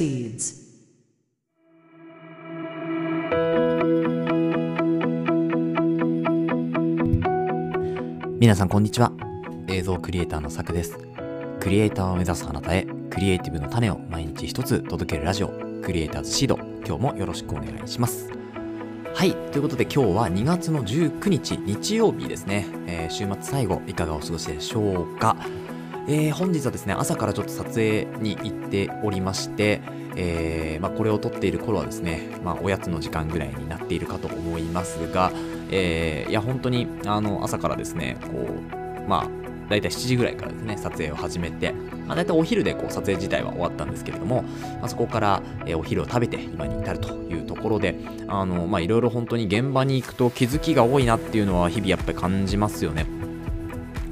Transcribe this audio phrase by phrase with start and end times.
[0.00, 0.60] proceeds.
[8.38, 9.12] 皆さんこんにちは。
[9.68, 10.98] 映像クリエイターのさくです。
[11.60, 15.48] クリエイターを目指すあなたへクリエイティブの種を毎日一つ届けるラジオ
[15.82, 16.58] クリエイターズシード。
[16.86, 18.30] 今日もよろしくお願いします。
[19.14, 19.32] はい。
[19.52, 25.36] ということで今日は2月の19日日曜日ですね、えー週末最後いかがお過ごしでしょうか。
[26.10, 29.80] えー本日はですね朝からちょっと撮影に行っておりまして、
[30.16, 35.30] えーまあ、これを撮っている頃はですね、まあ、おやつの時間ぐらいになっているかと思いますが、
[35.70, 39.28] えーいや本当にあの朝からですねこうまあ
[39.68, 41.72] 大体7時ぐらいからですね撮影を始めて、
[42.06, 47.94] まあ、大体お昼でこう撮影自体は終わったんですけれども、まあ、そこから、えお昼を食べて今に至るというところで
[48.26, 53.19] あのまあいろいろ本当に現場に行くと気づきが多いなっていうのは日々やっぱり感じますよね。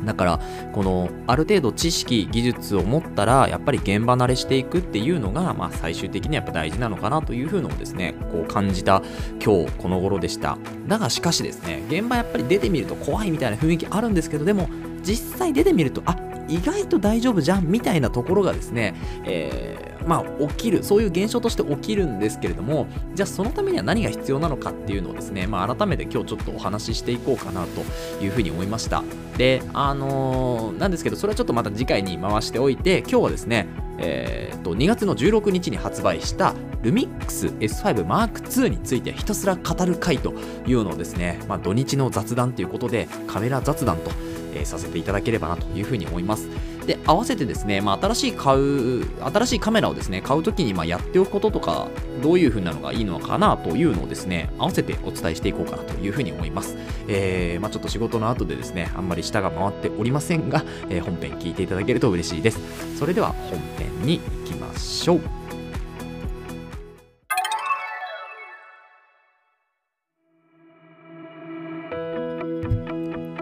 [0.05, 0.41] だから
[0.73, 9.03] このある程度知識技術を持ったらやっぱり現場慣れしていくっていうのが、まあ、最終的にはやっぱ大事なのかなというふうのをですねこう感じた
[9.45, 10.59] 今日この頃でした。
[10.87, 14.69] だがしかしですね現場やっぱり出てみると怖いみたいな雰囲気あるんですけどでも
[15.03, 16.17] 実際出てみるとあ
[16.49, 20.83] 意外と大丈夫じゃんみたいなところがですね、えーまあ起きる。
[20.83, 29.03] そういう現象として起きるんですけれどもじゃあそのためには何が必要なのかっていうのをですね、まあ、改めて今日ちょっとお話ししていこうかなというふうに思いました。
[29.37, 33.67] であのーなんですけどそれはちょっとまた次回に回しておいて今日はですね
[34.01, 40.33] えー、と2月の16日に発売したルミックス S5 Mark II についてひたすら語る回と
[40.67, 44.13] いうのをですね、まあ、土日の雑談ということでカメラ雑談と、
[44.55, 46.49] えーさせていただければなというふうに思います。
[46.87, 51.89] で合わせてですね、まあ、新しい買う新しいカメラをですね買うときにまあやっておくこととか
[52.23, 62.59] どういうふうなのがいいのかなというのをですね合わせてお伝えしていこうかなというふうに思います、えーまあ、ちょっと仕事の後でですねあんまり舌が回っておりませんが、えー本編聞いていただけると嬉しいです。
[62.99, 65.21] それでは本編に行きましょう。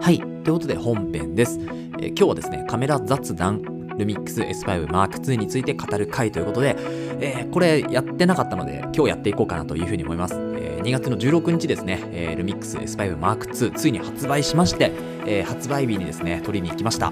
[0.01, 0.36] はい。
[0.47, 1.59] ということで本編です。
[1.59, 3.61] えー今日はですね、カメラ雑談、
[3.97, 6.77] ルミックス S5 Mark II について語る回ということで、
[7.19, 10.35] えーこれやってなかったので、今日やっていこうかなというふうに思います。
[10.35, 14.93] えー2月の16日ですね、えールミックス S5 Mark II ついに発売しまして、
[15.25, 17.11] えー発売日にですね、取りに行きました。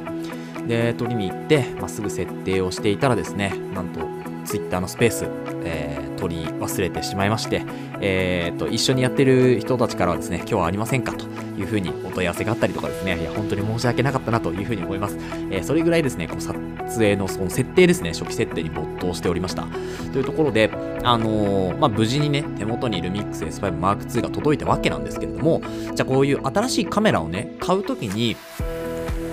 [0.65, 3.99] で、取りに行って、まあ、すぐ設定をしていたらですね、なんと
[4.45, 5.25] Twitter のスペース、
[5.65, 7.63] えー取り忘れてしまいまして、
[7.99, 11.25] えーと一緒にやってる人たちからはですね、今日はありませんかと
[11.57, 15.17] いうふうにお問い合わせがあったりとかですね、いや、本当に申し訳なかったなというふうに思います。
[15.51, 16.53] えーそれぐらいですね、こう撮
[16.95, 19.67] 影のその設定ですね、初期設定に没頭しておりました。
[20.11, 20.69] というところで、
[21.03, 25.61] あのーまあ、無事にね、手元にルミックス S5 Mark II が届いたわけなんですけれども、
[25.93, 28.35] じゃあこういう新しいカメラをね、買うときに、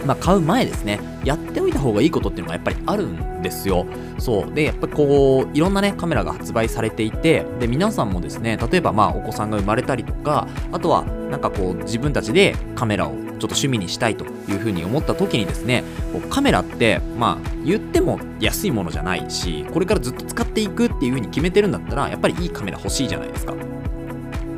[0.07, 3.87] まあ、買う前ですね、やっておいた方がいいことっていうのがやっぱりあるんですよ。
[4.19, 4.53] そう。
[4.53, 15.83] で、やっぱりこう、いろんなね、カメラが発売されていて、で、皆さんもですね、例えばまあ、お子さんが生まれたりとか、あとは、なんかこう、自分たちでカメラをちょっと趣味にしたいというふうに思った時にですね、
[16.29, 23.55] カメラって、まあ、言っても安いものじゃないし、これからずっと使っていくっていうふうに決めてるんだったら、やっぱりいいカメラ欲しいじゃないですか。
[23.55, 23.57] っ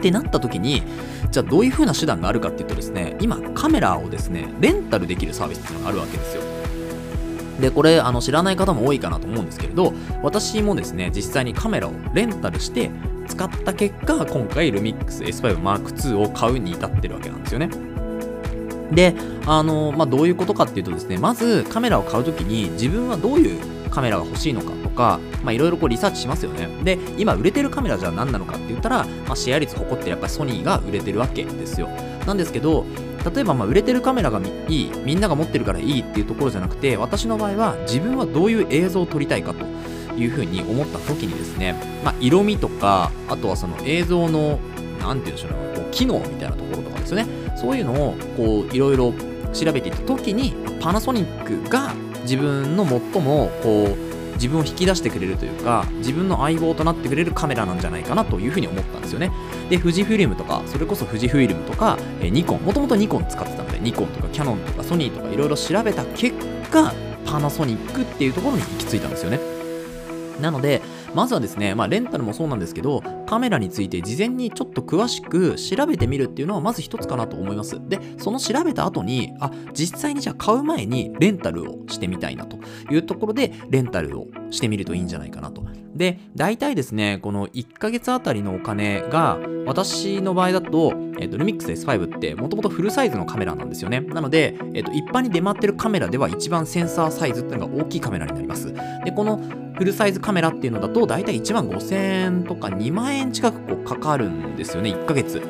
[0.03, 0.83] てなった時に
[1.31, 6.43] じゃあどういう風な手段があるかっていうとですね今カメラをですねレンタルできるサービスっていうのがあるわけですよ
[7.59, 12.91] でこれあの知らない方も多いかなと思うんですけれど私もですね実際にカメラをレンタルして
[13.25, 17.71] 使った結果今回ルミックス S5M2 を買うに至ってるわけなんですよね。
[18.93, 19.15] で
[19.47, 26.69] あの、まあ、どういうことかっていうとですねまずカメラを買うときに自分はどういうカメラが欲しいのかとかまあいろいろリサーチしますよね。
[26.85, 31.89] で今売れてるカメラじゃ何なのかって言ったら、まあ、シェア率誇ってるやっぱりソニーが売れてるわけですよ。
[32.27, 32.85] なんですけど
[33.35, 39.65] 例えばま売れてるカメラがいいみんなが持ってるからいいっていうところじゃなくて私の場合は自分はどういう映像を撮りたいかと。
[40.17, 44.59] いうふうに思った時にですね、まあ、色味とかあとはその映像の
[45.01, 47.27] なんて言うんでしょうねこう機能みたいなところとかですね。
[47.57, 49.15] そういうのをこういろいろ
[49.53, 59.31] 調べていった時にパナソニックが自分の最もこう自分を引き出してくれるというか自分の相棒となってくれるカメラなんじゃないかなというふうに思ったんですよね。
[59.71, 66.35] で富士フィルムとかそれこそ富士フィルムとか、えニコンもともとニコン使ってたのでニコンとかキャノンとかソニーとかいろいろ調べた結
[66.71, 66.93] 果
[67.25, 69.39] パナソニックっていうところに行き着いたんですよね。
[70.41, 70.83] なので、
[71.15, 77.81] まずはですね、まあ、レンタルもそうなんですけど、カメラについて事前にちょっと詳しく調べてみるっていうのはまず一つかなと思います。
[77.89, 82.59] で、その調べた後に、あ、実際にじゃあ買う前にレンタルをしてみたいなと
[82.91, 85.63] いうところで、レンタルをしてみるといいんじゃないかなと。
[85.95, 94.01] で、大体ですね、この1ヶ月あたりのお金が、私の場合だと、えっ、と、ルミックス S5 ってもともとフルサイズのカメラなんですよね。
[94.01, 98.75] なので、えっ、と、一般に出回ってるカメラでは一番センサーサイズっていうのが大きいカメラになります。
[99.05, 99.41] で、この
[99.75, 105.43] フルサイズカメラっていうのだと大体1万5000円とか2万円近くこうかかるんですよね1ヶ月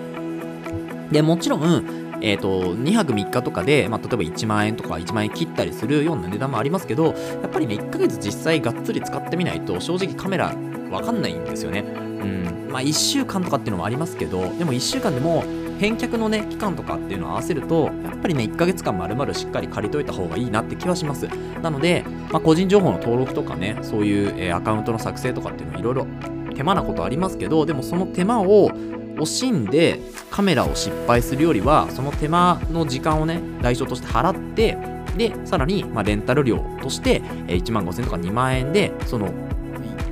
[1.10, 7.12] でもちろんえーと、2泊3日とかで、まあ、例えば1万円とか1万円切ったりするような値段もありますけどや
[7.46, 10.54] っぱりね1ヶ月実際がっつり使ってみないと正直カメラ
[10.90, 11.80] わかんないんですよね。
[11.80, 12.68] うん。
[12.70, 15.44] まあ1週間とかっていうのもありますけどでも1週間でも
[15.78, 21.28] 返却のね期間とかっていうのを合わせるとやっぱりね1ヶ月間丸々しっかり借りといた方がいいなって気はします。
[21.62, 26.06] なので、まあ、個人情報の登録とかねそういう、えー、アカウントの作成とかっていうのはいろいろ
[26.54, 28.70] 手間なことありますけどでもその手間を
[29.16, 30.00] 惜しんで
[30.30, 34.76] カメラを失敗するよりはその手間の時間をね代償として払って
[35.16, 39.32] でさらに、ま、レンタル料として1万5000とか2万円でその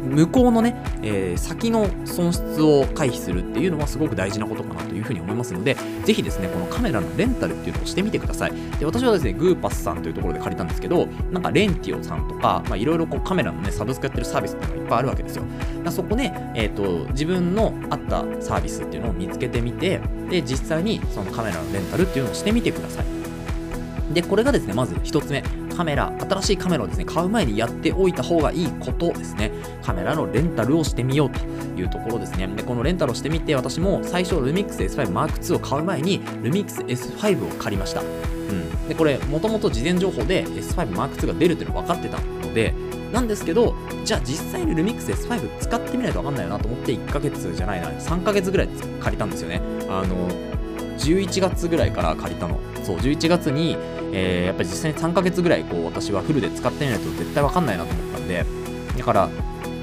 [0.02, 8.52] 向こうのね、えー、先の損失を回避するっていうのはすごく大事なことかなというふうに思いますので、ぜひですね、このカメラのレンタルっていうのをしてみてください。
[8.78, 15.44] で、私はですね、グーパスさんというところで借りたんですけど、なんかレンティオさんとか、まあ、いろいろこうカメラのね、サブスクやってるサービスっていうのがいっぱいあるわけですよ。
[15.84, 20.00] だそこで、えっ、ー、と、自分の合ったサービスっていうのを見つけてみて、
[20.30, 23.11] で、実際にそのカメラのレンタルっていうのをしてみてください。
[24.12, 25.42] で、これがですね、まず1つ目。
[25.76, 29.50] カメラ、新しいカメラをですね、買う前にやっておいた方がいいことですね。
[29.82, 31.40] カメラのレンタルをしてみようと
[31.80, 32.46] いうところですね。
[32.48, 38.02] で、このレンタルをしてみて、私も最初、ルミックス S5 Mark II を買う前に、ルミックス S5 を借りました。
[38.02, 38.88] うん。
[38.88, 42.74] で、これ、もともと事前情報で S5 Mark II が出るっていうの分かってたので、
[43.12, 43.74] なんですけど、
[44.04, 48.68] じゃあ実際にルミックス S5 使ってみないと分かんないよなと思って1ヶ月じゃないな、3ヶ月ぐらい
[49.00, 49.60] 借りたんですよね。
[49.88, 50.28] あの、
[50.98, 52.58] 11月ぐらいから借りたの。
[52.82, 53.76] そう、11月に、
[54.12, 58.44] えー、やっぱり実際に3ヶ月ぐらいこう私はフルで使ってみないと絶対わかんないなと思ったんで、
[58.98, 59.28] だから、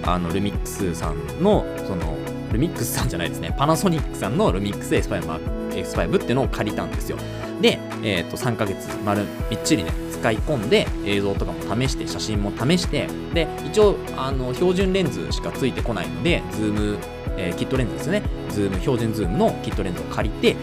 [0.04, 2.18] あの、 LUMIX さんの、その、
[2.52, 7.18] LUMIX さんじゃないですね、パナソニックさんのルミックス S5, S5 っていうのを借りたんですよ。
[7.62, 16.98] で、え、ー、と、3ヶ月丸みっちりね、使い込んで映像とかも試して、写真も試して、で、一応、あの、標準レンズしかついてこないので、ズーム、
[17.38, 20.56] えー、キットレンズですね、ズーム、標準ズームのキットレンズを借りて、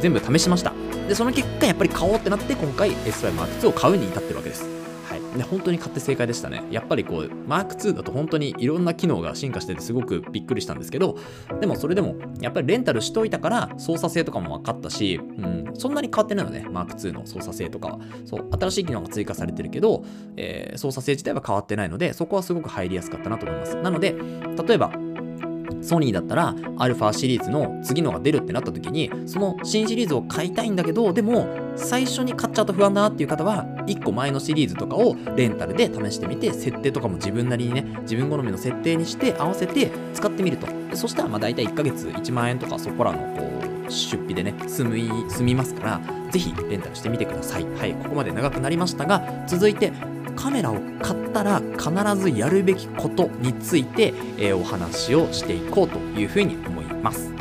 [0.00, 0.72] 全部試しました。
[1.08, 4.78] で、その結果、やっぱり買おうってなって、今回 S5 Mark II を買うに至ってるわけです。
[5.08, 5.38] はい。
[5.38, 6.62] で、本当に買って正解でしたね。
[6.70, 11.16] やっぱりこう、Mark II だと本当にいろんな機能が進化しててすごくびっくりしたんですけど、
[11.60, 17.98] でもそれでも、やっぱりレンタルしといたから操作性とかも分かったし、うん、そんなに変わってないのね、Mark II の操作性とかは。
[18.26, 20.04] そう、新しい機能が追加されてるけど、
[20.36, 23.76] えー、操作性自体は変わってないので、そこはすごく入りやすかったなと思います。
[23.76, 24.14] なので、
[24.68, 24.92] 例えば、
[25.82, 31.46] ソニーだったら、アルファシリーズの次のが出るってなった時に、その新シリーズを買いたいんだけど、でも、
[31.76, 40.66] 最初に買っちゃうと不安だなっていう方は、1個前のシリーズとかをレンタルで試してみて、設定とかも自分なりにね、自分好みの設定にして合わせて使ってみると。
[40.94, 43.44] そしたら、まあ大体1ヶ月1万円とかそこらのこ
[43.86, 46.00] う出費でね、済み、済みますから、
[46.30, 47.64] ぜひレンタルしてみてください。
[47.78, 49.92] はい、ここまで長くなりましたが、続いて、
[50.38, 57.32] カメラを買ったら必ずやるべきことについて、えー、お話をしていこうというふうに思います。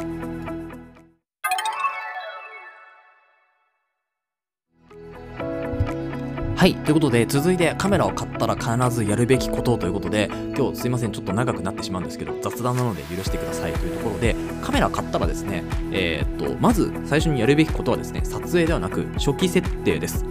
[6.55, 6.73] はい。
[6.73, 20.25] ということで、続いてカメラを買ったら必ずやるべきことということで、今日すいません、ちょっと長くなってしまうんですけど、雑談なので許してくださいというところで、カメラ買ったらですね、えー、っと、まず最初にやるべきことはですね、撮影ではなく初期設定です。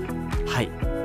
[0.49, 0.96] はい。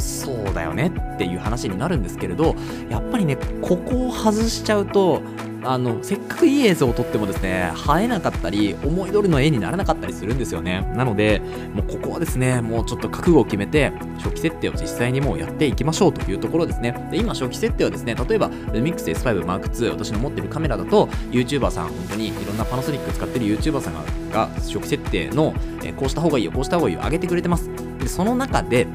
[0.00, 2.54] そうだよねっていう話になるんですけれど、
[2.88, 5.22] やっぱりね、ここを外しちゃうと、
[5.66, 10.82] あの、せっかくいい映像を撮ってもですね、映えなかったり、思い通りの絵にならなかったりするんですよね。
[10.94, 11.40] なので、
[11.72, 17.08] もうここはですね、もうちょっと覚悟を決めて、初期設定を実際にもうやっていきましょうというところですね。
[17.10, 23.94] で、今初期設定はですね、例えば、Lumix S5 Mark II、私の持ってるカメラだと、YouTuber さん、本当にいろんなパナソニック使ってる YouTuber さん
[24.30, 27.70] が、初期設定の、えこうした方がいいよ、こうした方がいいよ、上げてくれてます。
[27.98, 28.86] で、その中で、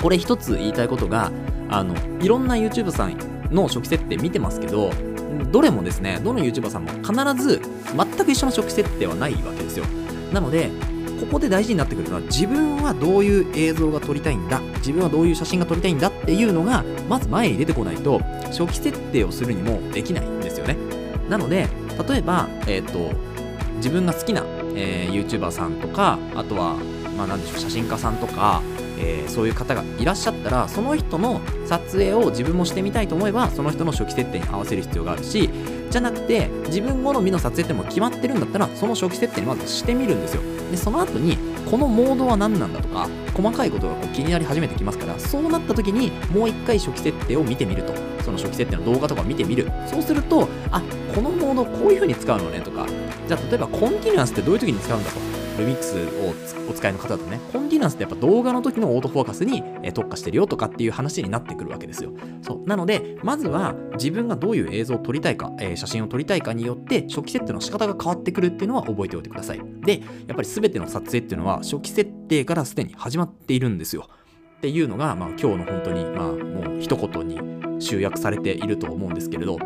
[0.00, 1.30] これ一つ言いたいことが、
[1.68, 3.16] あの、いろんな YouTube さん
[3.50, 4.92] の初期設定見てますけど、
[5.50, 7.60] どれもですね、どの YouTuber さんも必ず
[7.96, 9.84] 全く一緒の初期設定はないわけですよ。
[10.32, 10.70] なので、
[11.20, 20.76] ここで大事になってくるのは自分はどういう映像が撮りたいんだ自分はどういう写真が撮りたいんだっていうのがまず前に出てこないと初期設定をするにもできないんですよね
[21.28, 21.68] なので
[22.08, 23.16] 例えば、えっ、ー、と
[23.76, 24.42] 自分が好きな、
[24.74, 26.76] えー、YouTuber さんとかあとは
[27.16, 28.62] まあ何でしょう写真家さんとか
[28.98, 35.50] えー、そういう方がいらっしゃったらその人の撮影を自分もしてみたいと思えばその人の初期設定に合わせる必要があるし
[35.90, 40.42] じゃなくて自分好みの撮影っても決まってるんだったらその初期設定にまずしてみるんですよ。
[40.70, 41.38] でその後に
[41.70, 47.94] このモードは何なんだとか細かいことがこう気になり始めてきますからそうなった時にもう一回初期設定を見てみると。
[48.26, 49.70] その初期設定の動画とか見てみる。
[49.86, 50.82] そうするとあ
[51.14, 52.84] このモードこういう風に使うのねとか。
[53.28, 55.35] じゃあ例えばコンティニュアンスってどういう時に使うんだと。
[55.56, 62.12] ルミックスをお使いの方だとね、コンディナンスってやっぱ動画の時のオートフォーカスに特化してるよとかっていう話になってくるわけですよ。
[62.42, 62.68] そう。
[62.68, 69.60] なので、まずは自分がどういう映像を撮りたいか、え、写真を撮りたいかによって初期設定の仕方が変わってくるっていうのは覚えておいてください。
[69.82, 74.08] で、やっぱり全ての撮影っていうのは初期設定からすでに始まっているんですよ。
[74.58, 77.38] っていうのが、まあ、今日の本当に、まあ、もう一言に
[77.78, 79.58] 集約されていると思うんですけれど、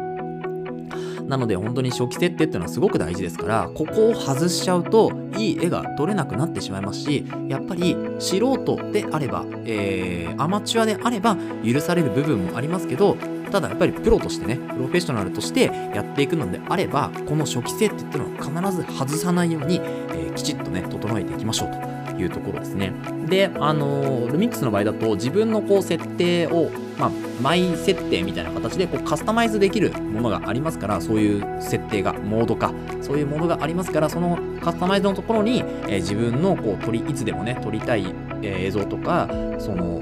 [1.27, 13.17] なので本当に初期設定っていうのはすごく大事ですからここを外しちゃうといい絵が撮れなくなってしまいますしやっぱり素人であれば、えー、アマチュアであれば許される部分もありますけど
[13.51, 22.93] ただやっぱりプロとしてねプロフェッショナルとしてやっていくのであればこの初期設定っていうのは必ず外さないように、えー、きちっとね整えていきましょうというところですね。
[23.29, 38.07] で、あのルミックスの場合だと自分のこう設定を、まあ、マイ設定みたいな形でこうカスタマイズできるものがありますから、そういう設定が、モードか、そういうものがありますから、そのカスタマイズのところに、えー、自分のこう撮り、いつでもね、撮りたい、
[38.43, 39.29] えー、映像とか、
[39.59, 40.01] その、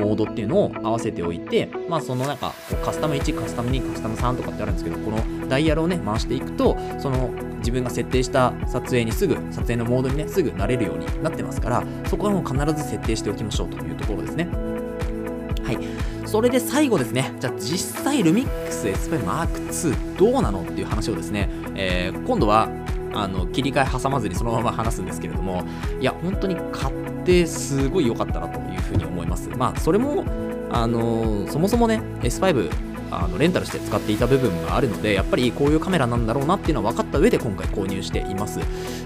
[0.00, 2.54] モードっていうのを合わせておいて、まあそのなんか
[2.84, 14.69] カスタム1、カスタム2、カスタム3とかってあるんですけど、このダイヤルをね、回していくと、その自分が設定した撮影にすぐ、撮影のモードにね、すぐ慣れるようになってますから、そこはもう必ず設定しておきましょうというところですね。
[16.30, 22.68] それで最後ですね、じゃあ実際ルミックス S5 Mark II どうなのっていう話をですね、えー、今度は
[23.12, 25.64] あの切り替え挟まずにそのまま話すんですけれども、
[26.00, 29.48] いや、本当に買ってすごい良かったなというふうに思います。
[29.48, 30.24] まあ、それも、
[30.70, 32.70] あのー、そもそもね、S5
[33.10, 38.60] あのレンタルして使っていた部分があるのでやっぱりこういうカメラなんだろうなっていうのは分かった上で今回購入しています。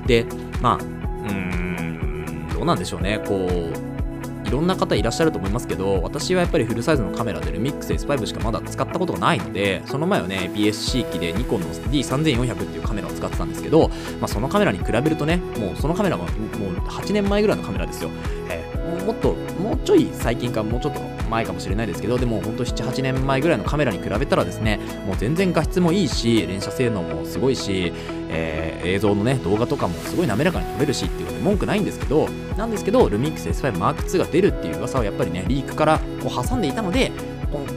[0.06, 0.26] で
[0.60, 3.18] まあうーんどうなんでしょうね。
[3.26, 3.93] こう
[4.54, 13.88] ろんな方いらっしゃると思いますけど私はやっぱりフルサイズのカメラでルミックス S5 しかまだ使ったことがないのでその前はね PSC 機でニコンの D3400 っていうカメラを使ってたんですけど、
[14.20, 18.10] まあ、そのカメラに比べるとねもうそのカメラはもう8年前ぐらいのカメラですよ、
[18.48, 21.00] えー、もっともうちょい最近かもうちょっと
[21.34, 27.92] 前かもしれないですけどでも本当7、8年前ぐらいのカメラに比べたらですねもう全然画質もいいし連写性能もすごいし、
[28.28, 37.10] えー、映像のね動画とかもすごい滑らかに撮れるしっていうので文句ないんですけどなんですけどルミックス S5 Mark II が出るっていう噂はやっぱりねリークからこう挟んでいたので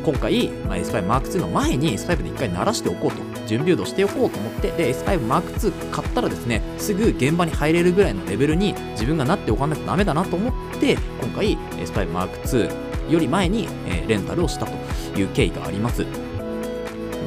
[0.04, 16.06] 今回、まあ、S5 Mark II の前に S5 で一回鳴らしておこうと準備度しておこうと思ってで S5 Mark II 買ったらですねすぐ現場に入れるぐらいのレベルに自分がなっておかないとダメだなと思って今回 S5 Mark II より前に、えー、レンタルをしたという経緯があります。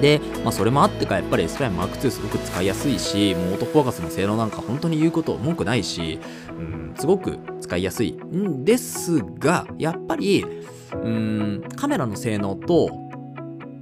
[0.01, 6.19] で、まあ、それもあってか、やっぱり S プライム Mark II すごく使いやすいし、もうオートフォーカスの性能なんか本当に言うこと文句ないし、
[6.59, 10.45] うん、すごく使いやすいんですが、やっぱり、
[10.93, 12.89] うん、カメラの性能と、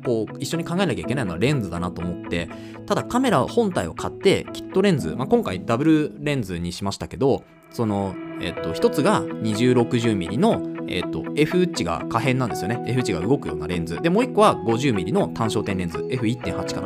[0.04, 2.48] こう、一緒に考えなきゃいけないのはレンズだなと思って、
[2.86, 12.82] ただカメラ本体を買って、キットレンズ、まあ、今回ダブルレンズにしましたけど、その、えっと、一つが 2060mm の、えっと、F 値が可変なんですよね。
[12.86, 14.00] F 値が動くようなレンズ。
[14.00, 15.98] で、もう一個は 50mm の単焦点レンズ。
[15.98, 16.80] F1.8 か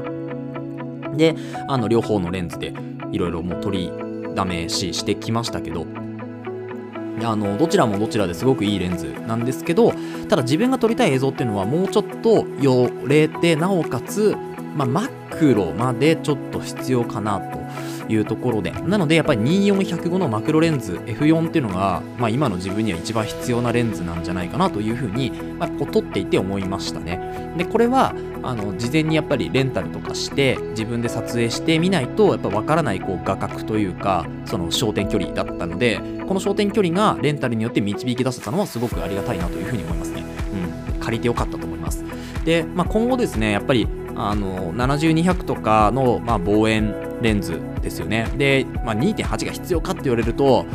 [1.10, 1.16] な。
[1.16, 1.36] で、
[1.68, 2.72] あの、両方のレンズで
[3.12, 3.92] いろいろもう取り
[4.34, 5.86] だめししてきましたけど、
[7.24, 9.92] あのどちらもどちらですごくいいレンズなんですけど
[10.28, 14.34] ただ自分が撮りたい映像っていうのはもうちょっと寄れてなおかつ、
[14.76, 17.58] まあ、マクロまでちょっと必要かなと
[18.12, 18.70] いうところで。
[18.70, 27.54] なのでやっぱり24105のマクロレンズ F4 っていうのが、まあ、今の自分には一番必要なレンズなんじゃないかなというふうに、まあ、こう撮っていて思いましたね。
[27.56, 40.24] でこれはあの事前にやっぱりレンタルとかして自分で撮影してみないとやっぱ分からないこう画角というかその焦点距離だったのでこの焦点距離がレンタルによって導き出せたのはすごくありがたいなというふうに思いますね、
[40.92, 42.04] うん、借りてよかったと思います。
[42.44, 48.28] で、まあ、今後ですねやっぱりあの7200とかの、まあ、望遠レンズですよね。
[48.36, 50.66] で、まあ、2.8が必要かって言われると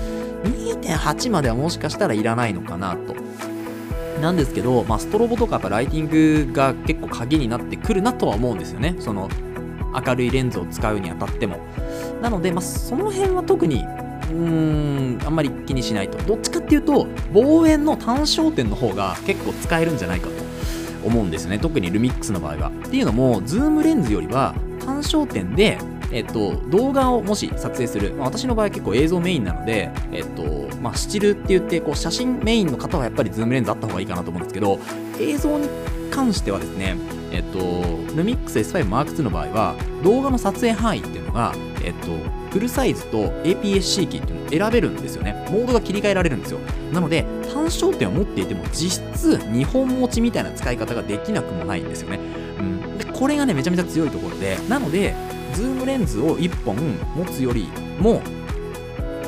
[0.43, 3.15] 2.8まではもしかしたらいらないのかなと。
[4.21, 8.95] なんですけど、まあ、ストロボとかやっぱライティングが結構鍵になってくるなとは思うんですよね。
[8.99, 9.29] その
[10.05, 11.59] 明るいレンズを使うにあたっても。
[12.21, 16.17] なので、まあ、その辺は特にうーんあんまり気にしないと。
[16.23, 20.47] どっちかっていうと望遠の単焦点の方が結構使えるんじゃないかと。
[21.05, 21.57] 思うんですね。
[21.59, 22.69] 特に LUMIX の場合は。
[22.69, 25.77] っていうのもズームレンズよりは単焦点で
[26.11, 30.43] えっと、動画をもし撮影する、まあ、私の場合結構映像メインなので、えっと、
[30.77, 34.79] まあ、スチルって言って、こう、写真メインの方はやっぱりズームレンズあった方がいいかなと思うんですけど、
[35.19, 35.67] 映像に
[36.11, 36.95] 関してはですね、
[37.31, 37.59] えっと、
[38.15, 42.07] LUMIX S5 Mark II の場合は、動画の撮影範囲っていうのが、えっと、
[42.51, 45.33] フルサイズと APS-C キーっていうのを選べるんですよね。
[45.51, 46.59] モードが切り替えられるんですよ。
[46.91, 52.19] なので、単焦点を持っていても、実質2本持ちみたいな使い方ができなくもないんですよね。
[52.59, 52.97] うん。
[52.97, 55.13] で、これがね、めちゃめちゃ強いところで、なので、
[55.53, 56.75] ズームレンズを1本
[57.15, 57.67] 持つより
[57.99, 58.21] も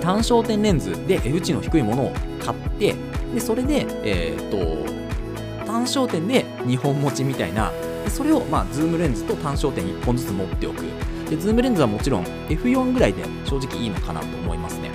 [0.01, 2.95] 単焦点レンズで F 値の低いものを買って
[3.33, 4.89] でそれで、えー、と
[5.65, 7.71] 単焦点で2本持ちみたいな
[8.09, 10.83] それを、まあ、ズームレンズと単焦点1本ずつ持っておく。
[11.29, 14.89] でズームレンズはもちろん F4 ぐらいで正直いいのかなと思いますね、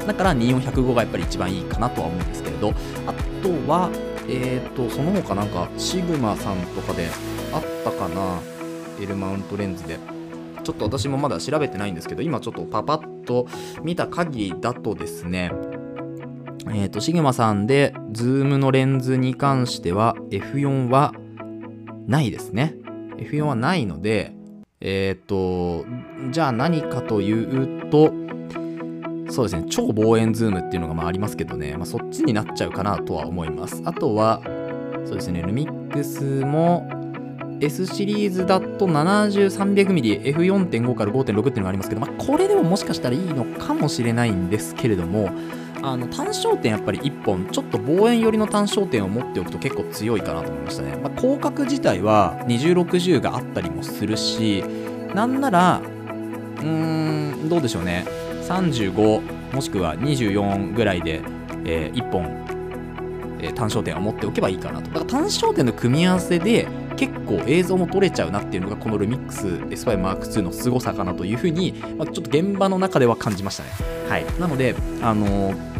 [0.00, 2.70] うん、だから24105がやっぱり一番いいかなとは思うんですけれど。
[3.06, 3.90] あとは
[4.28, 7.08] えっ、とその他なんかシグマさんとかで
[7.52, 8.38] あったかな。
[9.00, 9.98] L マウントレンズで。
[10.70, 13.48] ちょっと私もまだ調べてないんですけど今ちょっとパパッと
[13.82, 15.50] 見た限りだとですね
[16.72, 21.14] えっ、ー、と、シグマさんで、ズームのレンズに関しては、F4 は
[22.06, 22.76] ないですね。
[23.16, 24.36] F4 はないので、
[24.80, 25.86] えっ、ー、と、
[26.30, 28.12] じゃあ何かというと、
[29.30, 33.82] そうですね、超望遠ズームっていうのがまあありますけどね、まあ、そっちになっちゃうかなとは思います。
[33.86, 34.42] あとは、
[35.06, 36.88] そうですね、ルミックスも
[37.60, 45.30] S シリーズだと 7300mmF4.5 から5.6っていうのがありますけど、まあ、これでももしかしたらいいのかもしれないんですけれども、
[45.82, 54.62] あの単焦点やっぱり1本ちょっと望遠寄りの単焦点を持っておくと結構強いかなと思いましたね、まあ、広角自体は2060があったりもするし
[55.14, 58.04] なんならうーんどうでしょうね。
[58.46, 61.22] 35もしくは24ぐらいで、
[61.64, 62.24] えー、1本、
[63.40, 64.90] えー、単焦点を持っておけばいいかなと。
[64.90, 73.70] だから単焦点の組み合わせで結構映像も撮れちゃうなっていうのがこのルミックス S5M2 の凄さかなというふうに、まあ、ちょっと現場の中では感じましたね。
[74.08, 74.26] はい。
[74.38, 75.70] なのであのー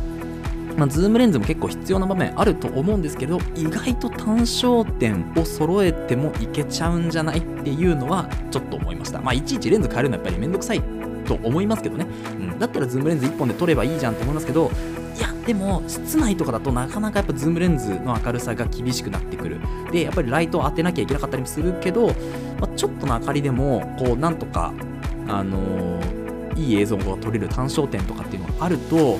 [0.77, 9.21] まあ、ズームレンズも結構必要な場面あると思うんですけど意外と単焦点を揃えてもいけちゃうんじゃないっていうのはちょっと思いました。
[9.21, 10.83] まあいちいちレンズ変えるのはやっぱりめんどくさい
[11.27, 12.07] と思いますけどね、
[12.39, 14.71] うん、だったらズームレンズ1本で撮ればいいじゃんと思いますけど
[15.17, 19.61] いやでも室内とかだとなかなかやっぱズームレンズの明るさが厳しくなってくる。
[19.91, 22.13] でやっぱりライトを当てなきゃいけなかったりもするけど、ま
[22.63, 24.73] あ、ちょっとの明かりでもこうなんとか
[25.29, 29.19] あのー、いい映像が撮れる単焦点とかっていうのがあると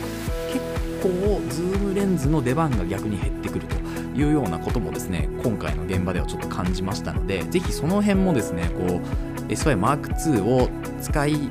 [0.53, 0.61] 結
[1.03, 3.77] 構ズームレンズの出番が逆に減ってくると
[4.19, 10.69] いうようなこともですね今回の現場ではちょっと感じましたのでぜひその辺もですねこう S5M2 を
[11.01, 11.51] 使い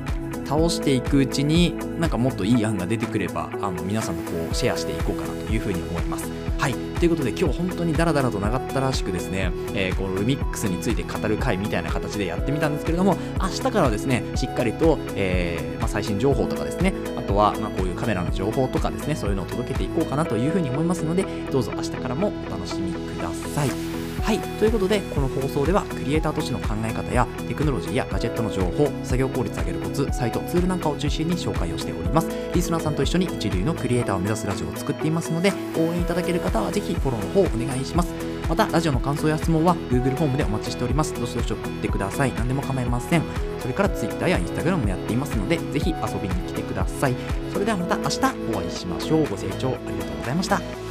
[0.50, 6.28] 倒していくうちになんかもっといい案が出てくればあの皆さんとこうシェアしていこうかなというふうに思います。
[6.58, 6.74] はい。
[6.74, 23.89] ということで今日本当にダラダラと長ったらしくですね、えー、このルミックスについて語る回みたいな形でやってみたんですけれども、明日からはですね、しっかりと、えー、まあ、最新情報とかですね、あとは、まあ、こういうカメラの情報とかですね、そういうのを届けていこうかなというふうに思いますので、どうぞ明日からもお楽しみください。
[24.30, 24.38] はい。
[24.60, 32.28] ということで、この放送では、クリエイターとしての考え方や、テクノロジーやガジェットの情報、作業効率上げるコツ、サイト、ツールなんかを中心に紹介をしております。
[32.54, 38.14] リスナーさんと一緒に一流のクリエイターを目指すラジオを作っていますので、応援いただける方はぜひフォローの方お願いします。
[38.48, 41.12] また、ラジオの感想や質問は Google フォームでお待ちしております。
[41.12, 42.32] どしどし送ってください。
[42.36, 43.22] 何でも構いません。
[43.58, 47.16] それから Twitter や Instagram もやっていますので、ぜひ遊びに来てください。
[47.52, 48.18] それではまた明日
[48.54, 49.26] お会いしましょう。
[49.28, 50.89] ご清聴ありがとうございました。